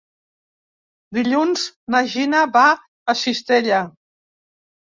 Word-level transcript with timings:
Dilluns 1.17 1.67
na 1.97 2.01
Gina 2.15 2.41
va 2.57 2.65
a 3.15 3.17
Cistella. 3.23 3.83